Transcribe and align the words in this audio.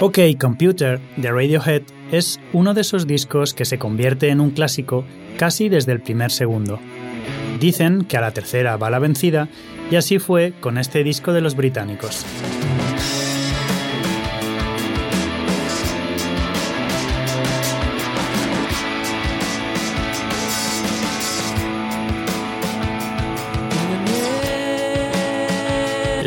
OK 0.00 0.20
Computer 0.40 1.00
de 1.16 1.32
Radiohead 1.32 1.82
es 2.12 2.38
uno 2.52 2.72
de 2.72 2.82
esos 2.82 3.08
discos 3.08 3.52
que 3.52 3.64
se 3.64 3.80
convierte 3.80 4.28
en 4.28 4.40
un 4.40 4.50
clásico 4.50 5.04
casi 5.36 5.68
desde 5.68 5.90
el 5.90 6.00
primer 6.00 6.30
segundo. 6.30 6.78
Dicen 7.58 8.04
que 8.04 8.16
a 8.16 8.20
la 8.20 8.30
tercera 8.30 8.76
va 8.76 8.90
la 8.90 9.00
vencida 9.00 9.48
y 9.90 9.96
así 9.96 10.20
fue 10.20 10.52
con 10.60 10.78
este 10.78 11.02
disco 11.02 11.32
de 11.32 11.40
los 11.40 11.56
británicos. 11.56 12.24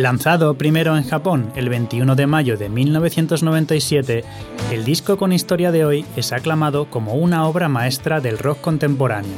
Lanzado 0.01 0.55
primero 0.55 0.97
en 0.97 1.03
Japón 1.03 1.51
el 1.55 1.69
21 1.69 2.15
de 2.15 2.25
mayo 2.25 2.57
de 2.57 2.69
1997, 2.69 4.23
el 4.71 4.83
disco 4.83 5.15
con 5.15 5.31
historia 5.31 5.71
de 5.71 5.85
hoy 5.85 6.05
es 6.15 6.31
aclamado 6.31 6.85
como 6.85 7.13
una 7.13 7.45
obra 7.45 7.69
maestra 7.69 8.19
del 8.19 8.39
rock 8.39 8.61
contemporáneo. 8.61 9.37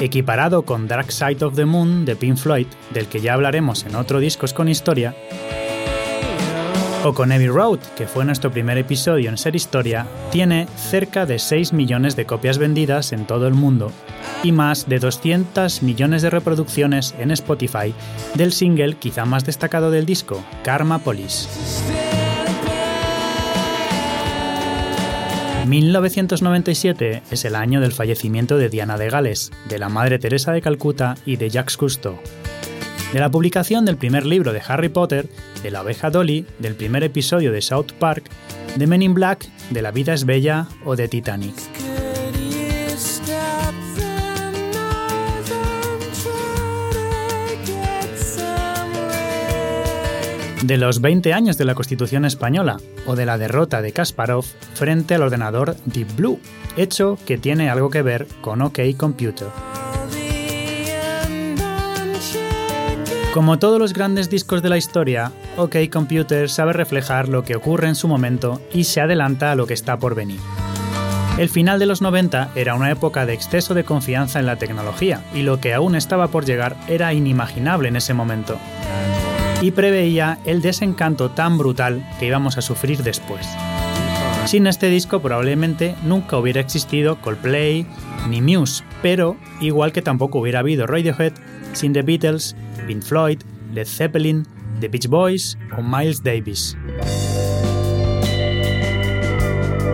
Equiparado 0.00 0.62
con 0.62 0.86
Dark 0.86 1.10
Side 1.10 1.44
of 1.44 1.56
the 1.56 1.64
Moon 1.64 2.04
de 2.04 2.14
Pink 2.14 2.36
Floyd, 2.36 2.68
del 2.92 3.08
que 3.08 3.20
ya 3.20 3.34
hablaremos 3.34 3.84
en 3.84 3.96
otro 3.96 4.20
Discos 4.20 4.54
con 4.54 4.68
Historia, 4.68 5.16
o 7.04 7.12
con 7.12 7.30
Heavy 7.30 7.48
Road, 7.48 7.78
que 7.96 8.06
fue 8.06 8.24
nuestro 8.24 8.50
primer 8.50 8.78
episodio 8.78 9.28
en 9.28 9.36
Ser 9.36 9.54
Historia, 9.54 10.06
tiene 10.32 10.66
cerca 10.76 11.26
de 11.26 11.38
6 11.38 11.72
millones 11.74 12.16
de 12.16 12.24
copias 12.24 12.58
vendidas 12.58 13.12
en 13.12 13.26
todo 13.26 13.46
el 13.46 13.54
mundo 13.54 13.92
y 14.42 14.52
más 14.52 14.88
de 14.88 14.98
200 14.98 15.82
millones 15.82 16.22
de 16.22 16.30
reproducciones 16.30 17.14
en 17.18 17.30
Spotify 17.30 17.94
del 18.34 18.52
single 18.52 18.96
quizá 18.96 19.24
más 19.26 19.44
destacado 19.44 19.90
del 19.90 20.06
disco, 20.06 20.42
Karma 20.62 20.98
Police. 20.98 21.48
1997 25.66 27.22
es 27.30 27.44
el 27.44 27.54
año 27.54 27.80
del 27.80 27.92
fallecimiento 27.92 28.58
de 28.58 28.68
Diana 28.68 28.98
de 28.98 29.10
Gales, 29.10 29.50
de 29.68 29.78
la 29.78 29.88
Madre 29.88 30.18
Teresa 30.18 30.52
de 30.52 30.62
Calcuta 30.62 31.16
y 31.24 31.36
de 31.36 31.50
Jacques 31.50 31.76
Cousteau. 31.76 32.18
De 33.12 33.20
la 33.20 33.30
publicación 33.30 33.84
del 33.84 33.96
primer 33.96 34.26
libro 34.26 34.52
de 34.52 34.62
Harry 34.66 34.88
Potter, 34.88 35.28
de 35.64 35.70
la 35.70 35.80
oveja 35.80 36.10
Dolly, 36.10 36.44
del 36.58 36.74
primer 36.74 37.02
episodio 37.04 37.50
de 37.50 37.62
South 37.62 37.92
Park, 37.98 38.24
de 38.76 38.86
Men 38.86 39.00
in 39.00 39.14
Black, 39.14 39.48
de 39.70 39.80
La 39.80 39.92
vida 39.92 40.12
es 40.12 40.26
bella 40.26 40.68
o 40.84 40.94
de 40.94 41.08
Titanic. 41.08 41.54
de 50.62 50.78
los 50.78 51.02
20 51.02 51.34
años 51.34 51.58
de 51.58 51.66
la 51.66 51.74
Constitución 51.74 52.24
española 52.24 52.78
o 53.04 53.16
de 53.16 53.26
la 53.26 53.36
derrota 53.36 53.82
de 53.82 53.92
Kasparov 53.92 54.46
frente 54.72 55.14
al 55.14 55.22
ordenador 55.22 55.76
Deep 55.84 56.16
Blue, 56.16 56.40
hecho 56.78 57.18
que 57.26 57.36
tiene 57.36 57.68
algo 57.68 57.90
que 57.90 58.00
ver 58.00 58.26
con 58.40 58.62
OK 58.62 58.80
Computer. 58.96 59.48
Como 63.34 63.58
todos 63.58 63.78
los 63.78 63.92
grandes 63.92 64.30
discos 64.30 64.62
de 64.62 64.70
la 64.70 64.78
historia, 64.78 65.32
OK 65.56 65.76
Computer 65.90 66.50
sabe 66.50 66.72
reflejar 66.72 67.28
lo 67.28 67.44
que 67.44 67.54
ocurre 67.54 67.88
en 67.88 67.94
su 67.94 68.08
momento 68.08 68.60
y 68.72 68.84
se 68.84 69.00
adelanta 69.00 69.52
a 69.52 69.54
lo 69.54 69.66
que 69.66 69.74
está 69.74 69.98
por 69.98 70.14
venir. 70.14 70.40
El 71.38 71.48
final 71.48 71.78
de 71.78 71.86
los 71.86 72.02
90 72.02 72.50
era 72.54 72.74
una 72.74 72.90
época 72.90 73.26
de 73.26 73.34
exceso 73.34 73.74
de 73.74 73.84
confianza 73.84 74.38
en 74.38 74.46
la 74.46 74.56
tecnología 74.56 75.22
y 75.34 75.42
lo 75.42 75.60
que 75.60 75.74
aún 75.74 75.94
estaba 75.94 76.28
por 76.28 76.44
llegar 76.44 76.76
era 76.88 77.12
inimaginable 77.12 77.88
en 77.88 77.96
ese 77.96 78.14
momento 78.14 78.58
y 79.60 79.70
preveía 79.70 80.38
el 80.44 80.60
desencanto 80.60 81.30
tan 81.30 81.56
brutal 81.56 82.06
que 82.18 82.26
íbamos 82.26 82.58
a 82.58 82.62
sufrir 82.62 83.02
después. 83.02 83.46
Sin 84.46 84.66
este 84.66 84.88
disco 84.88 85.22
probablemente 85.22 85.94
nunca 86.04 86.36
hubiera 86.36 86.60
existido 86.60 87.20
Coldplay 87.20 87.86
ni 88.28 88.42
Muse, 88.42 88.84
pero 89.02 89.36
igual 89.60 89.92
que 89.92 90.02
tampoco 90.02 90.38
hubiera 90.40 90.58
habido 90.60 90.86
Radiohead 90.86 91.32
sin 91.72 91.92
The 91.92 92.02
Beatles, 92.02 92.54
Pink 92.86 93.02
Floyd, 93.02 93.38
Led 93.72 93.86
Zeppelin, 93.86 94.46
The 94.84 94.88
Beach 94.88 95.08
Boys 95.08 95.56
o 95.78 95.82
Miles 95.82 96.22
Davis. 96.22 96.76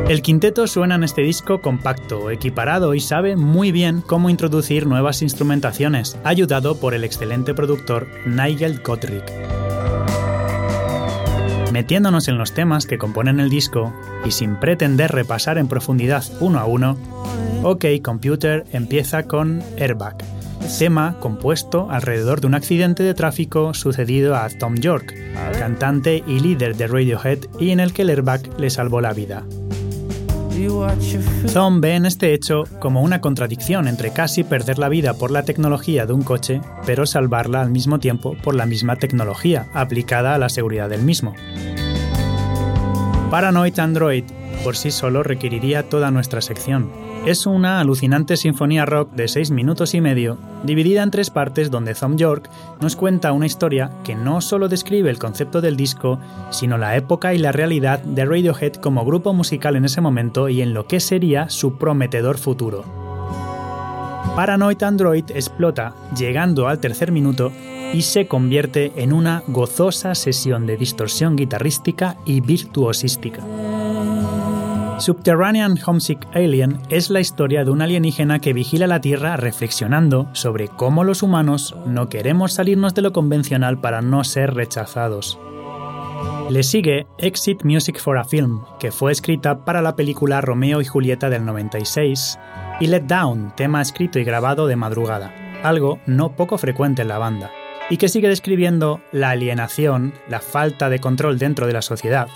El 0.09 0.21
quinteto 0.21 0.67
suena 0.67 0.97
en 0.97 1.05
este 1.05 1.23
disco 1.23 1.61
compacto, 1.61 2.33
equiparado 2.33 2.95
y 2.97 3.01
sabe 3.01 3.37
muy 3.37 3.71
bien 3.71 4.01
cómo 4.01 4.31
introducir 4.31 4.85
nuevas 4.87 5.23
instrumentaciones, 5.23 6.19
ayudado 6.25 6.81
por 6.81 6.95
el 6.95 7.05
excelente 7.05 7.55
productor 7.55 8.09
Nigel 8.27 8.81
Godrich 8.83 9.23
metiéndonos 11.73 12.27
en 12.27 12.37
los 12.37 12.53
temas 12.53 12.85
que 12.85 12.99
componen 12.99 13.39
el 13.39 13.49
disco 13.49 13.93
y 14.25 14.33
sin 14.33 14.57
pretender 14.57 15.13
repasar 15.13 15.57
en 15.57 15.69
profundidad 15.69 16.25
uno 16.41 16.59
a 16.59 16.65
uno, 16.65 16.97
OK 17.63 17.85
Computer 18.03 18.65
empieza 18.73 19.23
con 19.23 19.63
Airbag, 19.79 20.17
tema 20.79 21.17
compuesto 21.21 21.91
alrededor 21.91 22.41
de 22.41 22.47
un 22.47 22.55
accidente 22.55 23.03
de 23.03 23.15
tráfico 23.15 23.75
sucedido 23.75 24.37
a 24.37 24.49
Tom 24.49 24.77
York, 24.77 25.15
cantante 25.59 26.23
y 26.27 26.41
líder 26.41 26.77
de 26.77 26.87
Radiohead 26.87 27.39
y 27.59 27.71
en 27.71 27.81
el 27.81 27.93
que 27.93 28.03
airbag 28.03 28.43
le 28.59 28.71
salvó 28.71 29.01
la 29.01 29.13
vida. 29.13 29.45
Tom 31.55 31.81
ve 31.81 31.95
en 31.95 32.05
este 32.05 32.35
hecho 32.35 32.65
como 32.81 33.03
una 33.03 33.21
contradicción 33.21 33.89
entre 33.89 34.13
casi 34.13 34.45
perder 34.45 34.79
la 34.79 34.91
vida 34.91 35.15
por 35.15 35.31
la 35.31 35.43
tecnología 35.43 36.05
de 36.05 36.13
un 36.13 36.23
coche, 36.23 36.61
pero 36.85 37.07
salvarla 37.07 37.63
al 37.63 37.71
mismo 37.71 37.99
tiempo 37.99 38.37
por 38.43 38.55
la 38.55 38.67
misma 38.67 38.97
tecnología 38.97 39.69
aplicada 39.73 40.35
a 40.35 40.39
la 40.39 40.51
seguridad 40.51 40.91
del 40.91 41.03
mismo. 41.03 41.35
Paranoid 43.31 43.79
Android 43.79 44.25
por 44.65 44.77
sí 44.77 44.91
solo 44.91 45.23
requeriría 45.23 45.89
toda 45.89 46.11
nuestra 46.11 46.41
sección. 46.41 46.91
Es 47.27 47.47
una 47.47 47.81
alucinante 47.81 48.37
sinfonía 48.37 48.87
rock 48.87 49.13
de 49.13 49.29
6 49.29 49.51
minutos 49.51 49.95
y 49.95 50.01
medio, 50.01 50.39
dividida 50.65 51.03
en 51.03 51.11
tres 51.11 51.31
partes 51.31 51.71
donde 51.71 51.95
Tom 51.95 52.17
York 52.17 52.49
nos 52.81 52.97
cuenta 52.97 53.33
una 53.33 53.47
historia 53.47 53.91
que 54.05 54.15
no 54.15 54.41
solo 54.41 54.69
describe 54.69 55.11
el 55.11 55.19
concepto 55.19 55.61
del 55.61 55.77
disco, 55.77 56.19
sino 56.51 56.79
la 56.79 56.97
época 56.97 57.35
y 57.35 57.39
la 57.39 57.53
realidad 57.53 58.01
de 58.01 58.25
Radiohead 58.25 58.75
como 58.75 59.05
grupo 59.05 59.33
musical 59.33 59.77
en 59.77 59.85
ese 59.85 60.01
momento 60.01 60.49
y 60.49 60.63
en 60.63 60.75
lo 60.75 60.87
que 60.87 61.01
sería 61.01 61.51
su 61.51 61.77
prometedor 61.77 62.39
futuro. 62.39 62.85
Paranoid 64.35 64.83
Android 64.83 65.25
explota, 65.35 65.95
llegando 66.17 66.69
al 66.69 66.79
tercer 66.79 67.13
minuto, 67.13 67.53
y 67.93 68.03
se 68.03 68.27
convierte 68.27 68.93
en 68.97 69.13
una 69.13 69.43
gozosa 69.49 70.15
sesión 70.15 70.67
de 70.67 70.77
distorsión 70.77 71.37
guitarrística 71.37 72.17
y 72.25 72.41
virtuosística. 72.41 73.43
Subterranean 75.01 75.79
Homesick 75.85 76.27
Alien 76.35 76.79
es 76.91 77.09
la 77.09 77.21
historia 77.21 77.65
de 77.65 77.71
un 77.71 77.81
alienígena 77.81 78.39
que 78.39 78.53
vigila 78.53 78.87
la 78.87 79.01
Tierra 79.01 79.39
reflexionando 79.39 80.29
sobre 80.35 80.69
cómo 80.69 81.05
los 81.05 81.23
humanos 81.23 81.75
no 81.87 82.11
queremos 82.11 82.53
salirnos 82.53 82.93
de 82.93 83.01
lo 83.01 83.13
convencional 83.13 83.81
para 83.81 84.03
no 84.03 84.25
ser 84.25 84.53
rechazados. 84.53 85.39
Le 86.51 86.63
sigue 86.63 87.07
Exit 87.17 87.65
Music 87.65 87.99
for 87.99 88.19
a 88.19 88.25
Film, 88.25 88.61
que 88.79 88.93
fue 88.93 89.11
escrita 89.11 89.65
para 89.65 89.81
la 89.81 89.97
película 89.97 90.43
Romeo 90.43 90.83
y 90.83 90.85
Julieta 90.85 91.31
del 91.31 91.47
96, 91.47 92.39
y 92.81 92.89
Let 92.89 93.05
Down, 93.05 93.55
tema 93.57 93.81
escrito 93.81 94.19
y 94.19 94.25
grabado 94.25 94.67
de 94.67 94.77
madrugada, 94.77 95.33
algo 95.63 95.99
no 96.05 96.37
poco 96.37 96.59
frecuente 96.59 97.03
en 97.03 97.09
la 97.09 97.19
banda, 97.19 97.51
y 97.89 97.97
que 97.97 98.09
sigue 98.11 98.29
describiendo 98.29 99.01
la 99.13 99.31
alienación, 99.31 100.13
la 100.29 100.41
falta 100.41 100.91
de 100.91 100.99
control 100.99 101.39
dentro 101.39 101.67
de 101.67 101.73
la 101.73 101.83
sociedad, 101.83 102.29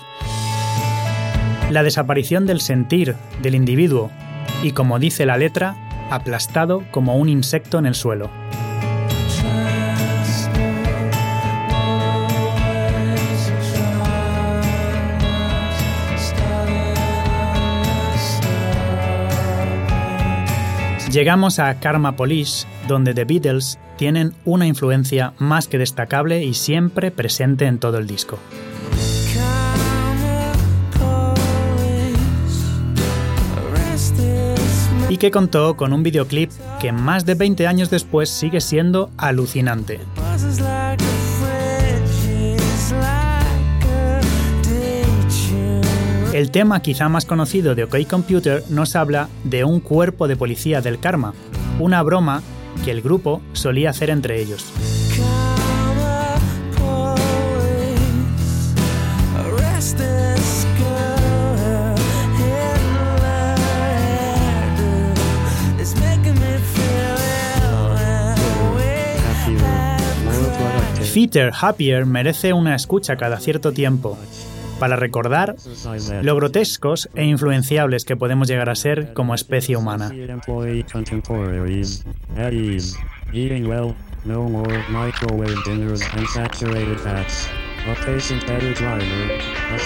la 1.69 1.83
desaparición 1.83 2.45
del 2.45 2.61
sentir 2.61 3.15
del 3.41 3.55
individuo 3.55 4.11
y, 4.63 4.71
como 4.71 4.99
dice 4.99 5.25
la 5.25 5.37
letra, 5.37 5.75
aplastado 6.09 6.83
como 6.91 7.15
un 7.15 7.29
insecto 7.29 7.79
en 7.79 7.85
el 7.85 7.95
suelo. 7.95 8.29
Llegamos 21.11 21.59
a 21.59 21.79
Karma 21.79 22.17
Police, 22.17 22.67
donde 22.89 23.13
The 23.13 23.23
Beatles 23.23 23.79
tienen 23.95 24.33
una 24.43 24.67
influencia 24.67 25.31
más 25.37 25.69
que 25.69 25.77
destacable 25.77 26.43
y 26.43 26.53
siempre 26.53 27.09
presente 27.09 27.67
en 27.67 27.79
todo 27.79 27.99
el 27.99 28.05
disco. 28.05 28.37
Y 35.09 35.17
que 35.17 35.31
contó 35.31 35.77
con 35.77 35.93
un 35.93 36.03
videoclip 36.03 36.51
que 36.79 36.91
más 36.91 37.25
de 37.25 37.35
20 37.35 37.67
años 37.67 37.89
después 37.89 38.29
sigue 38.29 38.61
siendo 38.61 39.11
alucinante. 39.17 39.99
El 46.33 46.51
tema 46.51 46.81
quizá 46.81 47.07
más 47.07 47.23
conocido 47.25 47.75
de 47.75 47.85
OK 47.85 47.95
Computer 48.09 48.63
nos 48.69 48.95
habla 48.95 49.29
de 49.45 49.63
un 49.63 49.79
cuerpo 49.79 50.27
de 50.27 50.35
policía 50.35 50.81
del 50.81 50.99
karma, 50.99 51.33
una 51.79 52.03
broma 52.03 52.41
que 52.83 52.91
el 52.91 53.01
grupo 53.01 53.41
solía 53.53 53.91
hacer 53.91 54.09
entre 54.09 54.41
ellos. 54.41 55.04
Computer 71.15 71.53
Happier 71.61 72.05
merece 72.05 72.51
una 72.51 72.75
escucha 72.75 73.15
cada 73.15 73.39
cierto 73.39 73.71
tiempo 73.71 74.17
para 74.81 74.97
recordar 74.97 75.55
lo 76.21 76.35
grotescos 76.35 77.09
e 77.15 77.23
influenciables 77.23 78.03
que 78.03 78.17
podemos 78.17 78.49
llegar 78.49 78.69
a 78.69 78.75
ser 78.75 79.13
como 79.13 79.33
especie 79.33 79.77
humana. 79.77 80.11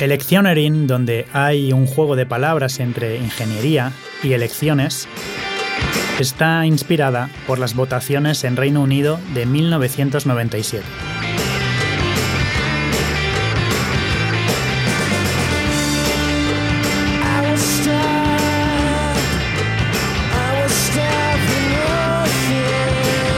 Electioneering, 0.02 0.88
donde 0.88 1.28
hay 1.32 1.74
un 1.74 1.86
juego 1.86 2.16
de 2.16 2.26
palabras 2.26 2.80
entre 2.80 3.18
ingeniería 3.18 3.92
y 4.24 4.34
elecciones, 4.34 5.08
está 6.20 6.66
inspirada 6.66 7.30
por 7.46 7.60
las 7.60 7.76
votaciones 7.76 8.44
en 8.44 8.56
Reino 8.56 8.82
Unido 8.82 9.20
de 9.36 9.46
1997. 9.46 10.84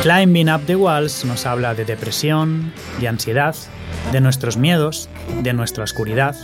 Climbing 0.01 0.49
Up 0.49 0.65
the 0.65 0.75
Walls 0.75 1.23
nos 1.25 1.45
habla 1.45 1.75
de 1.75 1.85
depresión, 1.85 2.73
de 2.99 3.07
ansiedad, 3.07 3.55
de 4.11 4.19
nuestros 4.19 4.57
miedos, 4.57 5.09
de 5.43 5.53
nuestra 5.53 5.83
oscuridad. 5.83 6.35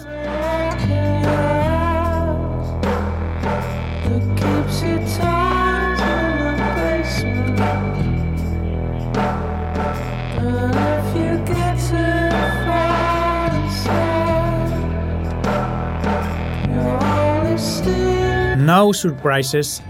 No 18.58 18.94
Surprises, 18.94 19.82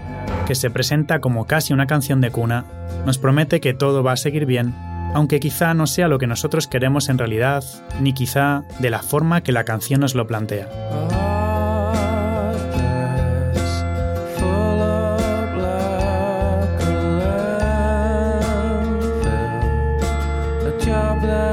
que 0.46 0.54
se 0.54 0.70
presenta 0.70 1.20
como 1.20 1.46
casi 1.46 1.74
una 1.74 1.86
canción 1.86 2.22
de 2.22 2.30
cuna, 2.30 2.64
nos 3.08 3.16
promete 3.16 3.62
que 3.62 3.72
todo 3.72 4.02
va 4.02 4.12
a 4.12 4.16
seguir 4.18 4.44
bien, 4.44 4.74
aunque 5.14 5.40
quizá 5.40 5.72
no 5.72 5.86
sea 5.86 6.08
lo 6.08 6.18
que 6.18 6.26
nosotros 6.26 6.66
queremos 6.66 7.08
en 7.08 7.16
realidad, 7.16 7.64
ni 8.02 8.12
quizá 8.12 8.64
de 8.80 8.90
la 8.90 8.98
forma 8.98 9.40
que 9.40 9.50
la 9.50 9.64
canción 9.64 10.02
nos 10.02 10.14
lo 10.14 10.26
plantea. 10.26 10.68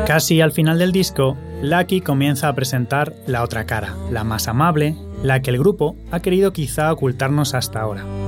Casi 0.06 0.42
al 0.42 0.52
final 0.52 0.78
del 0.78 0.92
disco, 0.92 1.38
Lucky 1.62 2.02
comienza 2.02 2.50
a 2.50 2.54
presentar 2.54 3.14
la 3.28 3.44
otra 3.44 3.66
cara, 3.66 3.96
la 4.12 4.26
más 4.26 4.50
amable, 4.50 4.98
la 5.24 5.42
que 5.42 5.52
el 5.52 5.58
grupo 5.58 5.96
ha 6.12 6.20
querido 6.20 6.52
quizá 6.52 6.92
ocultarnos 6.92 7.54
hasta 7.54 7.80
ahora 7.80 8.25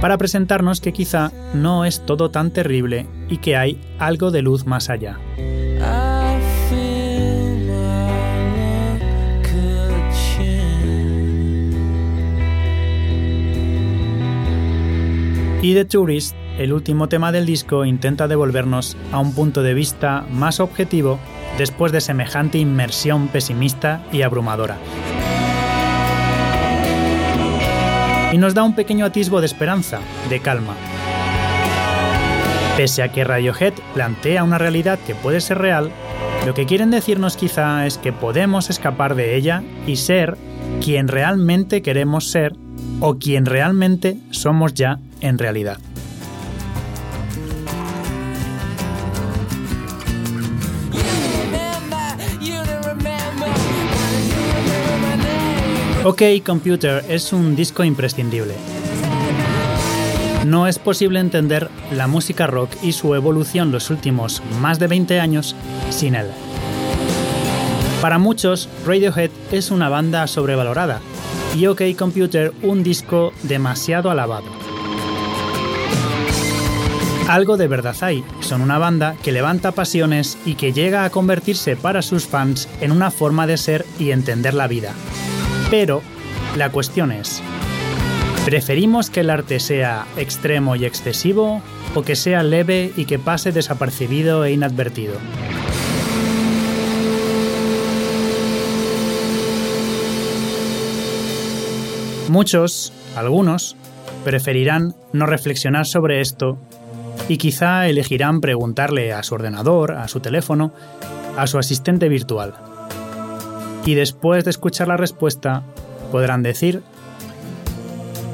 para 0.00 0.18
presentarnos 0.18 0.80
que 0.80 0.92
quizá 0.92 1.32
no 1.54 1.84
es 1.84 2.04
todo 2.04 2.30
tan 2.30 2.50
terrible 2.50 3.06
y 3.28 3.38
que 3.38 3.56
hay 3.56 3.80
algo 3.98 4.30
de 4.30 4.42
luz 4.42 4.66
más 4.66 4.90
allá. 4.90 5.18
Y 15.64 15.72
The 15.72 15.86
Tourist, 15.86 16.36
el 16.58 16.74
último 16.74 17.08
tema 17.08 17.32
del 17.32 17.46
disco, 17.46 17.86
intenta 17.86 18.28
devolvernos 18.28 18.98
a 19.12 19.18
un 19.18 19.34
punto 19.34 19.62
de 19.62 19.72
vista 19.72 20.26
más 20.30 20.60
objetivo 20.60 21.18
después 21.56 21.90
de 21.90 22.02
semejante 22.02 22.58
inmersión 22.58 23.28
pesimista 23.28 24.04
y 24.12 24.20
abrumadora, 24.20 24.76
y 28.34 28.38
nos 28.38 28.52
da 28.52 28.64
un 28.64 28.74
pequeño 28.74 29.06
atisbo 29.06 29.38
de 29.38 29.46
esperanza, 29.46 30.00
de 30.28 30.40
calma. 30.40 30.74
Pese 32.76 33.04
a 33.04 33.12
que 33.12 33.22
Radiohead 33.22 33.74
plantea 33.94 34.42
una 34.42 34.58
realidad 34.58 34.98
que 35.06 35.14
puede 35.14 35.40
ser 35.40 35.58
real, 35.58 35.92
lo 36.44 36.52
que 36.52 36.66
quieren 36.66 36.90
decirnos 36.90 37.36
quizá 37.36 37.86
es 37.86 37.96
que 37.96 38.12
podemos 38.12 38.70
escapar 38.70 39.14
de 39.14 39.36
ella 39.36 39.62
y 39.86 39.94
ser 39.94 40.36
quien 40.82 41.06
realmente 41.06 41.80
queremos 41.80 42.28
ser 42.28 42.56
o 42.98 43.20
quien 43.20 43.46
realmente 43.46 44.16
somos 44.32 44.74
ya 44.74 44.98
en 45.20 45.38
realidad. 45.38 45.78
OK 56.04 56.22
Computer 56.44 57.02
es 57.08 57.32
un 57.32 57.56
disco 57.56 57.82
imprescindible. 57.82 58.52
No 60.44 60.66
es 60.66 60.78
posible 60.78 61.18
entender 61.18 61.70
la 61.92 62.06
música 62.06 62.46
rock 62.46 62.70
y 62.82 62.92
su 62.92 63.14
evolución 63.14 63.72
los 63.72 63.88
últimos 63.88 64.42
más 64.60 64.78
de 64.78 64.86
20 64.86 65.18
años 65.18 65.56
sin 65.88 66.14
él. 66.14 66.26
Para 68.02 68.18
muchos, 68.18 68.68
Radiohead 68.84 69.30
es 69.50 69.70
una 69.70 69.88
banda 69.88 70.26
sobrevalorada 70.26 71.00
y 71.56 71.68
OK 71.68 71.80
Computer 71.98 72.52
un 72.62 72.82
disco 72.82 73.32
demasiado 73.42 74.10
alabado. 74.10 74.48
Algo 77.30 77.56
de 77.56 77.66
verdad 77.66 77.96
hay, 78.02 78.22
son 78.40 78.60
una 78.60 78.76
banda 78.76 79.16
que 79.22 79.32
levanta 79.32 79.72
pasiones 79.72 80.36
y 80.44 80.56
que 80.56 80.74
llega 80.74 81.06
a 81.06 81.10
convertirse 81.10 81.76
para 81.76 82.02
sus 82.02 82.26
fans 82.26 82.68
en 82.82 82.92
una 82.92 83.10
forma 83.10 83.46
de 83.46 83.56
ser 83.56 83.86
y 83.98 84.10
entender 84.10 84.52
la 84.52 84.68
vida, 84.68 84.92
pero 85.70 86.02
la 86.56 86.70
cuestión 86.70 87.12
es, 87.12 87.42
¿preferimos 88.44 89.10
que 89.10 89.20
el 89.20 89.30
arte 89.30 89.60
sea 89.60 90.06
extremo 90.16 90.76
y 90.76 90.84
excesivo 90.84 91.62
o 91.94 92.02
que 92.02 92.16
sea 92.16 92.42
leve 92.42 92.92
y 92.96 93.06
que 93.06 93.18
pase 93.18 93.52
desapercibido 93.52 94.44
e 94.44 94.52
inadvertido? 94.52 95.14
Muchos, 102.28 102.92
algunos, 103.16 103.76
preferirán 104.24 104.94
no 105.12 105.26
reflexionar 105.26 105.86
sobre 105.86 106.20
esto 106.20 106.58
y 107.28 107.36
quizá 107.36 107.86
elegirán 107.88 108.40
preguntarle 108.40 109.12
a 109.12 109.22
su 109.22 109.34
ordenador, 109.34 109.92
a 109.92 110.08
su 110.08 110.20
teléfono, 110.20 110.72
a 111.36 111.46
su 111.46 111.58
asistente 111.58 112.08
virtual 112.08 112.54
y 113.86 113.94
después 113.94 114.44
de 114.44 114.50
escuchar 114.50 114.88
la 114.88 114.96
respuesta 114.96 115.62
podrán 116.10 116.42
decir, 116.42 116.82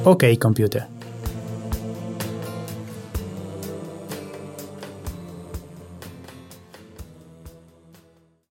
OK 0.03 0.23
computer. 0.39 0.87